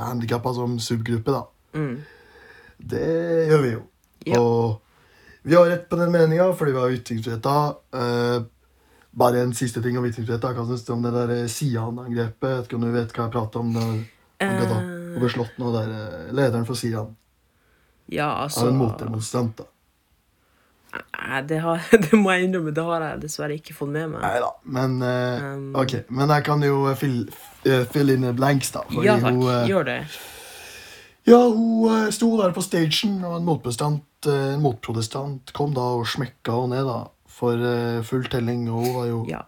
handikappa 0.02 0.54
som 0.58 0.80
subgruppe, 0.82 1.36
da. 1.36 1.44
Mm. 1.78 2.02
Det 2.78 3.06
gjør 3.52 3.64
vi 3.66 3.72
jo. 3.76 3.84
Ja. 4.26 4.42
Og 4.42 4.87
vi 5.48 5.56
har 5.56 5.72
rett 5.72 5.88
på 5.90 6.00
den 6.00 6.12
meninga, 6.14 6.52
fordi 6.60 6.76
vi 6.76 6.84
har 6.84 7.00
ytringsfriheta. 7.00 7.56
Eh, 7.96 8.38
bare 9.18 9.42
en 9.42 9.56
siste 9.58 9.82
ting 9.82 9.98
om 9.98 10.06
ytringsfriheta. 10.06 10.54
Hva 10.54 10.68
syns 10.68 10.86
du 10.86 10.94
om 10.94 11.08
det 11.08 11.16
der 11.16 11.48
Sian-angrepet? 11.52 12.52
Vet 12.52 12.70
ikke 12.70 12.78
om 12.78 12.86
du 12.86 12.92
vet 12.94 13.16
hva 13.16 13.26
jeg 13.26 13.36
prater 13.38 13.64
om? 13.64 13.74
når 13.74 13.88
han 13.88 14.60
ble 14.60 14.70
da 14.70 14.84
Eh, 15.08 15.16
og 15.18 15.24
ble 15.24 15.32
slått 15.34 15.58
nå, 15.58 15.72
der 15.74 15.96
eh, 15.96 16.30
lederen 16.36 16.68
for 16.68 16.78
Sian. 16.78 17.16
ja, 18.06 18.30
altså... 18.44 18.68
Av 18.68 18.70
en 18.70 18.80
motdemonstrant, 18.84 19.58
da. 19.58 19.66
Nei, 21.18 21.42
det, 21.50 21.58
har, 21.62 21.82
det 22.06 22.18
må 22.18 22.32
jeg 22.34 22.48
innrømme, 22.48 22.72
det 22.76 22.86
har 22.86 23.04
jeg 23.04 23.22
dessverre 23.26 23.58
ikke 23.58 23.76
fått 23.76 23.92
med 23.96 24.14
meg. 24.14 24.22
Nei 24.24 24.38
da, 24.44 24.54
men 24.78 24.98
uh, 25.02 25.48
Um, 25.58 25.68
Ok, 25.78 26.00
men 26.14 26.32
jeg 26.32 26.46
kan 26.48 26.64
jo 26.64 26.80
fylle 26.98 27.28
uh, 27.68 27.84
fill 27.92 28.14
in 28.14 28.26
the 28.26 28.34
blanks, 28.34 28.72
da. 28.76 28.86
Ja 29.04 29.18
takk, 29.20 29.36
hun 29.36 29.44
uh, 29.50 29.66
gjør 29.68 29.90
det. 29.90 30.00
Ja, 31.28 31.42
hun 31.52 31.90
eh, 31.92 32.10
sto 32.16 32.30
der 32.40 32.54
på 32.56 32.64
stagen, 32.64 33.18
og 33.28 33.38
en 33.42 33.46
motprotestant, 33.48 34.04
eh, 34.32 34.54
en 34.56 34.62
motprotestant 34.64 35.52
kom 35.58 35.74
da 35.76 35.84
og 36.00 36.06
smekka 36.08 36.56
henne 36.62 36.78
ned 36.80 36.88
da, 36.88 36.98
for 37.28 37.60
eh, 37.68 38.00
full 38.08 38.24
telling. 38.32 38.68
Og 38.72 38.86
hun 38.86 38.96
var 38.96 39.08
jo 39.12 39.20
Ja. 39.32 39.42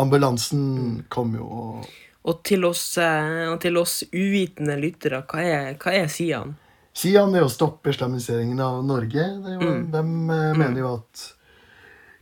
Ambulansen 0.00 1.04
kom 1.08 1.34
jo, 1.38 1.44
og 1.44 1.86
Og 2.24 2.38
til 2.42 2.64
oss, 2.64 2.96
og 2.96 3.58
til 3.60 3.76
oss 3.76 3.98
uvitende 4.16 4.78
lyttere, 4.80 5.20
hva 5.28 5.42
er, 5.44 5.74
hva 5.76 5.92
er 5.92 6.06
Sian? 6.08 6.54
Sian 6.96 7.34
er 7.36 7.44
å 7.44 7.50
stoppe 7.52 7.90
islamiseringen 7.92 8.60
av 8.64 8.80
Norge. 8.86 9.26
Jo, 9.44 9.58
Mm. 9.60 9.90
De 9.92 9.98
eh, 10.32 10.54
mener 10.56 10.78
jo 10.80 10.94
at 10.94 11.34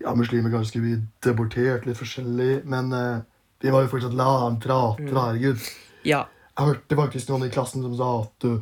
ja, 0.02 0.12
muslimer 0.18 0.50
kanskje 0.50 0.72
skulle 0.72 0.88
bli 0.88 0.98
deportert 1.22 1.86
litt 1.86 1.96
forskjellig, 1.96 2.64
men 2.66 2.90
uh, 2.92 3.20
de 3.62 3.70
var 3.70 3.84
jo 3.84 3.92
fortsatt 3.92 4.16
la 4.18 4.26
ham 4.42 4.58
prate, 4.58 5.00
Mm. 5.06 5.14
herregud. 5.14 5.60
Ja. 6.04 6.24
Jeg 6.58 6.66
hørte 6.66 6.96
faktisk 6.98 7.28
noen 7.30 7.46
i 7.46 7.50
klassen 7.54 7.82
som 7.86 7.94
sa 7.96 8.08
at 8.24 8.44
uh, 8.44 8.58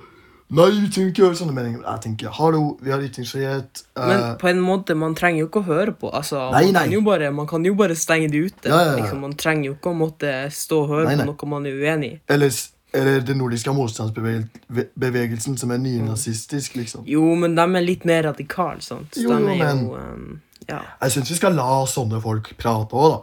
Nei, 0.50 0.64
vi 0.80 0.88
trenger 0.90 1.10
ikke 1.12 1.22
høre 1.28 1.36
sånne 1.38 1.54
meninger. 1.54 1.82
Jeg 1.86 2.00
tenker, 2.02 2.32
hallo, 2.34 2.62
vi 2.82 2.90
har 2.90 3.02
ytringsfrihet. 3.06 3.82
Uh, 3.94 4.06
Men 4.08 4.22
på 4.40 4.48
en 4.50 4.58
måte, 4.64 4.96
man 4.98 5.14
trenger 5.14 5.44
jo 5.44 5.46
ikke 5.46 5.60
å 5.62 5.66
høre 5.68 5.92
på. 5.94 6.10
Altså, 6.10 6.40
Nei, 6.50 6.64
man, 6.72 6.72
nei. 6.74 6.84
Kan 6.96 7.04
bare, 7.06 7.30
man 7.30 7.46
kan 7.46 7.64
jo 7.68 7.74
bare 7.78 7.94
stenge 7.94 8.28
det 8.32 8.40
ute. 8.48 8.66
Ja, 8.68 8.80
ja, 8.80 8.90
ja. 8.90 8.96
Liksom, 8.98 9.20
man 9.22 9.36
trenger 9.38 9.70
jo 9.70 9.76
ikke 9.78 9.92
å 9.92 9.98
måtte 10.00 10.32
stå 10.50 10.80
og 10.82 10.88
høre 10.96 11.06
Nei, 11.12 11.16
på 11.22 11.28
noe 11.30 11.50
man 11.52 11.66
er 11.70 11.78
uenig 11.78 12.10
i. 12.16 12.20
eller, 12.34 12.50
eller 12.98 13.20
den 13.22 13.38
nordiske 13.38 13.70
motstandsbevegelsen 13.78 15.56
som 15.60 15.70
er 15.70 15.78
nynazistisk, 15.78 16.74
liksom. 16.80 17.04
Jo, 17.06 17.22
men 17.38 17.54
de 17.54 17.62
er 17.78 17.86
litt 17.86 18.04
mer 18.08 18.24
radikale, 18.32 18.82
sant? 18.82 19.14
Jo, 19.16 19.30
de 19.36 19.44
men- 19.62 19.84
jo 19.86 19.94
um, 19.94 20.40
Ja. 20.68 20.80
Jeg 21.02 21.10
syns 21.14 21.30
vi 21.30 21.36
skal 21.38 21.54
la 21.54 21.84
sånne 21.86 22.20
folk 22.22 22.52
prate 22.58 22.94
òg, 22.94 23.14
da. 23.14 23.20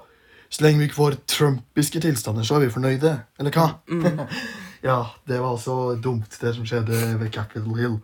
Så 0.50 0.64
lenge 0.64 0.80
vi 0.80 0.88
ikke 0.88 0.96
får 1.02 1.16
trumpiske 1.28 2.00
tilstander, 2.00 2.44
så 2.48 2.56
er 2.56 2.66
vi 2.66 2.72
fornøyde. 2.72 3.12
Eller 3.40 3.52
hva? 3.52 3.68
Mm. 3.92 4.28
ja, 4.84 4.98
det 5.28 5.40
var 5.42 5.58
så 5.62 5.96
dumt, 6.02 6.30
det 6.42 6.56
som 6.56 6.66
skjedde 6.68 6.98
ved 7.20 7.32
Capitol 7.34 7.78
Hill. 7.80 7.98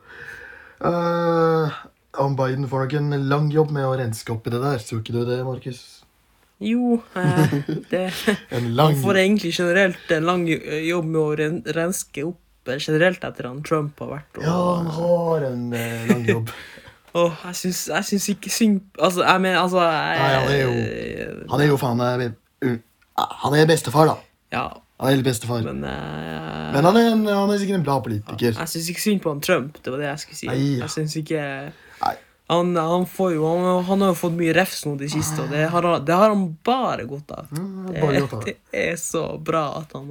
Uh, 0.84 1.70
om 2.20 2.36
Biden 2.38 2.68
får 2.70 2.86
nok 2.86 2.94
en 3.00 3.28
lang 3.30 3.50
jobb 3.54 3.72
med 3.74 3.86
å 3.88 3.96
renske 3.98 4.34
opp 4.34 4.48
i 4.48 4.54
det 4.54 4.62
der. 4.64 4.82
Tror 4.84 5.02
ikke 5.02 5.16
du 5.16 5.24
det, 5.26 5.40
Markus? 5.46 5.82
Jo, 6.64 7.00
eh, 7.20 7.54
det 7.92 8.04
En 8.56 8.70
lang 8.78 8.96
får 9.02 9.18
egentlig 9.20 9.52
generelt 9.58 10.12
en 10.16 10.28
lang 10.30 10.46
jobb 10.48 11.08
med 11.10 11.20
å 11.20 11.50
renske 11.76 12.24
opp 12.30 12.70
eh, 12.72 12.78
generelt 12.80 13.24
etter 13.26 13.50
han 13.50 13.64
Trump 13.66 14.00
har 14.00 14.12
vært. 14.14 14.38
Og, 14.40 14.46
Ja, 14.46 14.60
han 14.78 14.92
har 15.00 15.48
en 15.50 15.66
eh, 15.74 16.06
lang 16.12 16.24
jobb. 16.30 16.54
Åh, 17.14 17.42
jeg 17.50 17.58
syns, 17.60 17.82
jeg 17.92 18.06
syns 18.08 18.24
ikke 18.32 18.50
synd 18.50 18.80
Altså, 18.98 19.22
jeg 19.22 19.42
mener, 19.44 19.60
altså 19.62 19.84
jeg, 19.86 20.16
Nei, 20.18 20.30
han 20.34 20.48
er 20.50 20.62
jo- 20.64 21.52
Han 21.52 21.62
er 21.62 21.68
jo 21.68 21.76
faen 21.78 22.00
meg 22.00 22.24
Han 23.44 23.54
er 23.60 23.68
bestefar, 23.70 24.10
da. 24.10 24.16
Ja, 24.56 24.64
Han 25.04 25.12
er 25.12 25.20
litt 25.20 25.28
bestefar. 25.28 25.64
men 25.68 25.84
uh, 25.84 26.72
Men 26.74 26.86
han 26.88 26.98
er, 27.00 27.10
en, 27.12 27.26
han 27.28 27.52
er 27.52 27.60
sikkert 27.60 27.82
en 27.82 27.86
bra 27.88 27.98
politiker. 28.06 28.56
Jeg 28.56 28.72
syns 28.72 28.90
ikke 28.94 29.04
synd 29.04 29.24
på 29.26 29.34
han 29.34 29.42
Trump. 29.44 29.78
Det 29.84 29.92
var 29.92 30.00
det 30.00 30.08
jeg 30.14 30.22
skulle 30.24 30.40
si. 30.40 30.48
Nei. 30.48 30.62
Jeg 30.80 30.94
synes 30.96 31.16
ikke 31.20 31.42
Nei. 32.04 32.14
han, 32.54 32.72
han, 32.80 33.06
får 33.12 33.34
jo, 33.36 33.44
han, 33.52 33.84
han 33.90 34.06
har 34.08 34.14
jo 34.14 34.20
fått 34.24 34.38
mye 34.40 34.56
refs 34.56 34.86
nå 34.88 34.96
de 35.02 35.10
siste, 35.12 35.44
og 35.44 35.52
det 35.52 35.68
har, 35.76 35.90
det 36.08 36.18
har 36.24 36.32
han 36.32 36.48
bare 36.66 37.06
godt 37.10 37.36
av. 37.36 37.52
Mm, 37.52 37.70
Det, 37.92 38.00
bare 38.02 38.24
godt 38.26 38.34
av 38.40 38.44
det. 38.48 38.56
det 38.72 38.88
er 38.94 39.00
så 39.04 39.26
bra 39.52 39.66
at 39.84 39.94
han 40.00 40.10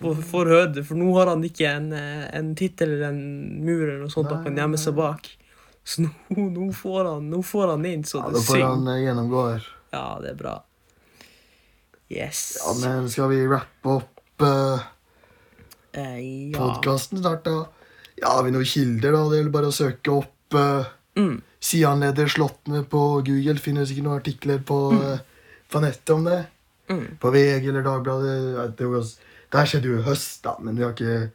får, 0.00 0.22
får 0.30 0.52
høre 0.54 0.70
det, 0.78 0.84
for 0.88 1.00
nå 1.00 1.10
har 1.18 1.32
han 1.32 1.44
ikke 1.48 1.68
en, 1.72 1.90
eh, 1.96 2.24
en 2.38 2.54
tittel 2.56 2.94
eller 2.96 3.10
en 3.14 3.20
mur 3.64 3.82
eller 3.88 4.00
noe 4.04 4.12
sånt 4.12 4.30
han 4.32 4.44
kan 4.46 4.56
gjemme 4.56 4.80
seg 4.80 4.96
bak. 5.00 5.28
Så 5.84 6.04
nå, 6.04 6.10
nå, 6.36 6.70
får 6.76 7.04
han, 7.14 7.30
nå 7.32 7.40
får 7.44 7.70
han 7.74 7.84
inn, 7.88 8.04
så 8.04 8.20
Ja, 8.20 8.28
det 8.28 8.36
da 8.36 8.40
er 8.44 8.48
får 8.52 8.64
han 8.68 8.88
eh, 8.92 9.00
gjennomgå 9.06 9.46
her. 9.48 9.70
Ja, 9.96 10.06
det 10.22 10.34
er 10.36 10.38
bra. 10.44 10.58
Yes. 12.10 12.58
Ja, 12.58 12.72
men 12.80 13.10
skal 13.12 13.30
vi 13.30 13.44
rappe 13.46 14.00
opp 14.00 14.42
uh, 14.42 14.88
Eh, 15.92 16.50
ja. 16.50 16.58
podkasten 16.58 17.18
snart, 17.18 17.44
da? 17.44 17.66
Ja, 18.20 18.36
har 18.36 18.44
vi 18.46 18.52
noen 18.54 18.66
kilder, 18.68 19.14
da? 19.14 19.24
Det 19.30 19.40
gjelder 19.40 19.54
bare 19.54 19.70
å 19.70 19.74
søke 19.74 20.16
opp 20.20 20.58
uh, 20.58 20.96
Mm. 21.18 21.40
Sian-leder 21.60 22.30
på 22.88 23.00
Google. 23.26 23.58
Finner 23.58 23.84
sikkert 23.84 24.04
noen 24.04 24.20
artikler 24.20 24.60
på, 24.62 24.92
eh, 24.94 25.18
på 25.68 25.80
nettet 25.82 26.10
om 26.14 26.24
det. 26.24 26.46
Mm. 26.88 27.18
På 27.18 27.30
VG 27.30 27.68
eller 27.68 27.82
Dagbladet. 27.82 28.76
Det, 28.78 28.86
var, 28.86 29.02
det 29.50 29.58
her 29.58 29.66
skjedde 29.66 29.90
jo 29.90 29.98
i 29.98 30.06
høst, 30.06 30.42
da, 30.44 30.54
men 30.60 30.76
vi 30.76 30.84
har 30.84 30.94
ikke 30.94 31.32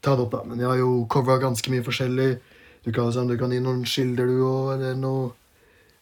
tatt 0.00 0.16
det 0.16 0.24
opp. 0.24 0.30
da. 0.30 0.44
Men 0.44 0.62
jeg 0.62 0.68
har 0.68 0.78
jo 0.78 1.04
covra 1.10 1.36
ganske 1.42 1.68
mye 1.70 1.84
forskjellig. 1.84 2.38
Du 2.86 2.92
kan, 2.92 3.12
sånn, 3.12 3.28
du 3.28 3.36
kan 3.36 3.52
gi 3.52 3.60
noen 3.60 3.84
kilder, 3.84 4.30
du 4.30 4.40
òg, 4.46 4.78
eller 4.78 4.94
noe 4.94 5.32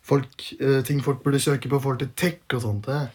folk, 0.05 0.37
ting 0.87 1.01
folk 1.03 1.25
burde 1.25 1.41
søke 1.43 1.73
på 1.73 1.81
i 1.81 1.83
forhold 1.83 2.05
til 2.05 2.13
tech 2.15 2.45
og 2.55 2.63
sånt. 2.63 2.87
Eh. 2.93 3.09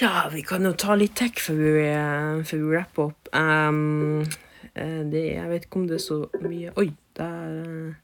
Ja, 0.00 0.28
vi 0.32 0.42
kan 0.42 0.64
jo 0.66 0.72
ta 0.74 0.96
litt 0.98 1.14
tech 1.14 1.38
før 1.38 1.60
vi, 1.60 1.84
eh, 1.86 2.42
før 2.42 2.62
vi 2.64 2.76
rapper 2.76 3.02
opp. 3.12 3.28
Eh, 3.34 5.02
det, 5.12 5.24
jeg 5.36 5.50
vet 5.52 5.68
ikke 5.68 5.80
om 5.80 5.86
det 5.86 6.00
er 6.00 6.02
så 6.02 6.16
mye 6.42 6.72
Oi, 6.82 6.88
der 7.14 7.58
eh, 7.60 7.94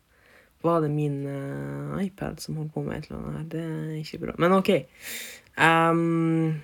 var 0.63 0.83
det 0.85 0.91
min 0.93 1.23
uh, 1.25 1.97
iPad 2.05 2.39
som 2.39 2.59
holdt 2.61 2.75
på 2.75 2.83
med 2.85 2.99
et 2.99 3.07
eller 3.09 3.23
annet 3.23 3.39
her. 3.39 3.47
Det 3.55 3.63
er 3.65 3.95
ikke 3.97 4.19
bra. 4.27 4.35
Men 4.39 4.53
OK. 4.53 4.71
Um, 5.57 6.61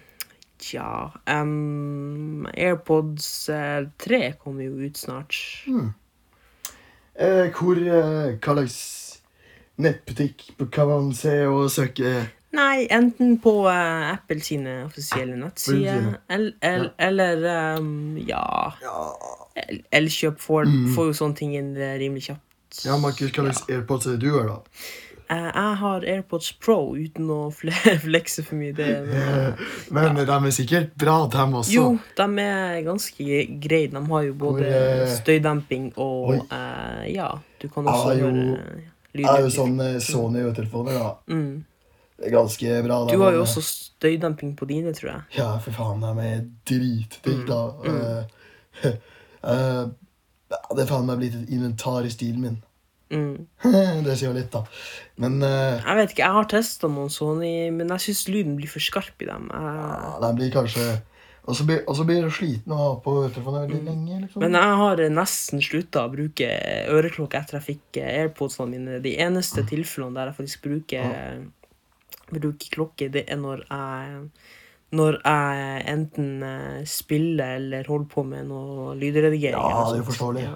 Tja 0.59 1.13
um, 1.27 2.47
AirPods 2.55 3.49
eh, 3.49 3.89
3 3.99 4.21
kommer 4.41 4.65
jo 4.65 4.79
ut 4.87 4.99
snart. 4.99 5.37
Eh, 7.17 7.51
hvor 7.53 7.77
eh, 7.77 8.37
Hva 8.41 8.55
slags 8.57 8.79
nettbutikk 9.77 10.47
kan 10.73 10.89
man 10.89 11.13
se 11.17 11.43
og 11.49 11.69
søke? 11.71 12.15
Nei, 12.57 12.87
enten 12.91 13.37
på 13.43 13.53
uh, 13.69 14.13
Apple 14.15 14.41
sine 14.45 14.79
offisielle 14.87 15.37
nettsider, 15.39 16.13
eller, 16.33 16.53
el, 16.65 16.75
el, 16.75 16.91
eller 17.09 17.47
ehm, 17.53 17.95
ja 18.29 18.45
Ja, 18.83 18.99
El- 19.67 19.83
Elkjøp 20.03 20.41
får, 20.41 20.69
får 20.95 21.11
jo 21.13 21.17
sånne 21.23 21.37
ting 21.39 21.55
inn 21.59 21.75
eh, 21.77 21.97
rimelig 22.01 22.31
kjapt. 22.31 22.85
ja 22.87 22.97
Markus, 23.01 23.31
hva 23.33 23.47
slags 23.51 23.69
AirPods 23.73 24.07
er 24.11 24.17
det 24.17 24.25
du 24.27 24.35
har, 24.39 24.49
da? 24.51 24.81
Eh, 25.29 25.47
jeg 25.51 25.77
har 25.81 26.05
AirPods 26.07 26.53
Pro 26.63 26.77
uten 26.95 27.31
å 27.35 27.39
fle 27.51 27.73
flekse 28.07 28.45
for 28.47 28.55
mye. 28.61 28.73
Det, 28.77 28.89
men, 29.95 30.13
Men 30.15 30.21
de 30.23 30.37
er 30.37 30.55
sikkert 30.55 30.93
bra, 31.01 31.17
dem 31.33 31.57
også. 31.61 31.73
jo, 31.75 31.87
de 32.21 32.27
er 32.45 32.83
ganske 32.87 33.39
greie. 33.65 33.89
De 33.91 34.03
har 34.13 34.27
jo 34.29 34.35
både 34.39 34.69
Hvor, 34.69 34.83
eh, 35.03 35.15
støydemping 35.17 35.89
og 35.97 36.37
eh, 36.47 37.07
Ja, 37.17 37.33
du 37.63 37.67
kan 37.73 37.89
også 37.91 38.13
gjøre 38.21 38.45
høre 38.53 38.85
Jeg 39.17 39.27
har 39.27 39.41
jo 39.43 39.51
sånn 39.51 39.81
Sony-telefoner, 40.05 41.01
da. 41.01 41.11
Mm. 41.33 41.65
Ganske 42.17 42.79
bra. 42.83 43.03
da, 43.05 43.13
Du 43.13 43.21
har 43.21 43.35
jo 43.37 43.43
også 43.45 43.63
støydemping 43.65 44.55
på 44.57 44.69
dine, 44.69 44.95
tror 44.97 45.11
jeg. 45.11 45.23
Ja, 45.37 45.51
for 45.61 45.77
faen, 45.77 46.01
de 46.01 46.29
er 46.31 46.47
dritdigg, 46.69 47.47
da. 47.49 47.63
Mm. 47.85 48.25
Uh, 48.77 48.91
uh, 49.49 49.87
det 50.77 50.83
er 50.83 50.89
faen 50.91 51.07
meg 51.09 51.17
blitt 51.17 51.37
et 51.39 51.53
inventar 51.57 52.05
i 52.05 52.11
stilen 52.13 52.43
min. 52.43 52.59
Mm. 53.09 53.47
det 54.05 54.17
sier 54.19 54.29
jo 54.29 54.37
litt, 54.37 54.51
da. 54.53 54.65
Men 55.23 55.39
uh, 55.41 55.79
Jeg 55.79 55.99
vet 56.01 56.13
ikke, 56.13 56.25
jeg 56.27 56.37
har 56.37 56.49
testa 56.51 56.91
noen 56.91 57.13
sånne, 57.13 57.51
men 57.73 57.93
jeg 57.95 58.05
syns 58.09 58.25
lyden 58.29 58.57
blir 58.59 58.71
for 58.71 58.85
skarp 58.85 59.23
i 59.23 59.29
dem. 59.31 59.49
Jeg, 59.49 59.77
ja, 59.79 60.15
den 60.27 60.41
blir 60.41 60.53
kanskje 60.55 60.87
Og 61.47 61.55
så 61.55 61.67
blir, 61.69 61.85
blir 62.09 62.27
du 62.27 62.35
sliten 62.35 62.75
av 62.75 62.83
å 62.83 62.87
ha 62.89 62.95
på 63.05 63.15
telefonen 63.31 63.69
veldig 63.69 63.83
lenge. 63.87 64.21
liksom. 64.25 64.43
men 64.43 64.59
jeg 64.59 64.79
har 64.83 65.03
nesten 65.15 65.63
slutta 65.63 66.05
å 66.05 66.13
bruke 66.13 66.49
øreklokke 66.91 67.39
etter 67.39 67.61
jeg 67.61 67.67
fikk 67.69 68.01
eh, 68.03 68.17
AirPodsene 68.25 68.73
mine. 68.73 68.99
De 69.05 69.13
eneste 69.23 69.63
tilfellene 69.71 70.19
der 70.19 70.33
jeg 70.33 70.41
faktisk 70.41 70.67
bruker, 70.67 71.45
bruker 72.31 72.71
klokke, 72.75 73.09
det 73.13 73.25
er 73.31 73.37
når 73.41 73.65
jeg 73.71 74.31
når 74.97 75.17
jeg 75.25 75.83
enten 75.91 76.43
eh, 76.47 76.85
spiller 76.87 77.57
eller 77.59 77.85
holder 77.91 78.07
på 78.13 78.23
med 78.25 78.47
noe 78.49 78.95
lydredigering. 78.97 79.59
Ja, 79.59 79.83
det 79.93 79.99
er 80.01 80.07
forståelig. 80.07 80.45
Ja. 80.47 80.55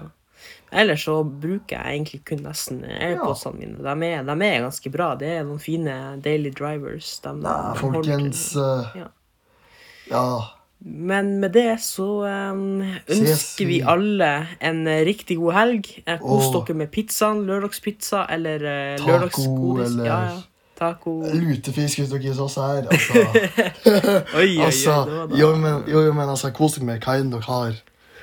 Ellers 0.81 1.03
så 1.03 1.17
bruker 1.27 1.75
jeg 1.75 1.97
egentlig 1.97 2.21
kun 2.25 2.39
nesten 2.47 2.79
AirPodsene 2.87 3.59
mine. 3.59 3.75
De 3.83 4.07
er, 4.07 4.23
de 4.23 4.45
er 4.47 4.63
ganske 4.63 4.89
bra. 4.93 5.09
Det 5.19 5.27
er 5.35 5.43
noen 5.43 5.59
fine 5.59 5.97
daily 6.23 6.49
drivers. 6.55 7.19
De, 7.25 7.33
Nei, 7.43 7.57
de 7.73 7.81
folkens 7.83 8.45
eh, 8.55 8.95
Ja. 9.03 9.09
Ja. 10.11 10.23
Men 10.81 11.35
med 11.43 11.51
det 11.53 11.75
så 11.83 12.07
um, 12.25 12.79
ønsker 13.11 13.67
vi 13.69 13.81
alle 13.85 14.29
en 14.65 14.79
riktig 15.05 15.37
god 15.37 15.53
helg. 15.53 15.91
Kos 16.23 16.47
dere 16.55 16.73
med 16.79 16.89
pizzaen, 16.95 17.43
lørdagspizza 17.45 18.23
eller 18.33 18.63
uh, 18.65 19.03
Taco, 19.03 19.75
eller- 19.83 20.07
Ja, 20.07 20.17
ja. 20.31 20.39
Taco. 20.81 21.13
Lutefisk 21.37 22.01
dere 22.09 22.19
gir 22.23 22.39
oss 22.41 22.55
her. 22.57 22.87
Altså, 22.89 23.21
oi, 24.41 24.47
oi. 24.57 24.57
altså 24.65 24.95
jo, 25.37 25.51
men, 25.61 25.83
jo, 25.91 26.01
men 26.17 26.29
altså, 26.33 26.49
kos 26.57 26.79
dere 26.79 26.87
med 26.89 27.05
hva 27.05 27.19
enn 27.21 27.29
dere 27.35 27.45
har 27.47 27.75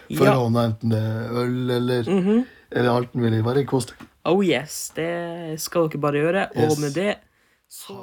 for 0.09 0.25
Ja. 0.27 0.35
låne, 0.35 0.65
enten 0.73 0.91
det 0.95 1.03
er 1.05 1.39
øl 1.45 1.71
eller, 1.79 2.09
Mhm. 2.11 2.45
eller 2.73 2.91
alt 2.97 3.15
mulig. 3.15 3.43
Bare 3.47 3.65
kos 3.69 3.87
dere. 3.93 4.09
Oh 4.29 4.43
yes, 4.45 4.91
det 4.97 5.61
skal 5.63 5.87
dere 5.89 6.01
bare 6.03 6.19
gjøre. 6.25 6.47
Yes. 6.57 6.73
Og 6.75 6.81
med 6.83 6.95
det 6.99 7.15
så. 7.71 7.95